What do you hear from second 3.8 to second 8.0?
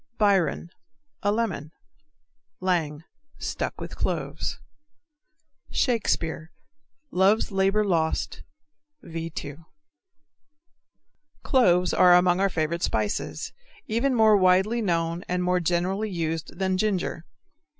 cloves. Shakespeare, Love's Labor